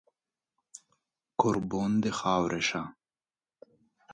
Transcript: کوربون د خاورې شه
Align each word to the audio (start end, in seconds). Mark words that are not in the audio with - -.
کوربون 1.39 1.91
د 2.03 2.05
خاورې 2.19 2.61
شه 2.69 2.81